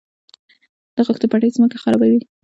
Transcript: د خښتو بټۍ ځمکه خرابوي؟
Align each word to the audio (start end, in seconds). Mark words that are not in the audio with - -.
د 0.95 0.97
خښتو 1.07 1.25
بټۍ 1.31 1.49
ځمکه 1.55 1.77
خرابوي؟ 1.83 2.19